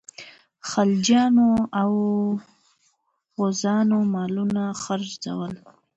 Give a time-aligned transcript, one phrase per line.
[0.69, 1.49] خلجیانو
[1.81, 1.91] او
[3.35, 4.63] غوزانو مالونه
[5.23, 5.53] څرول.